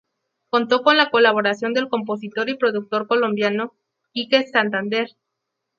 [0.49, 3.75] Contó con la colaboración del compositor y productor colombiano
[4.13, 5.09] Kike Santander.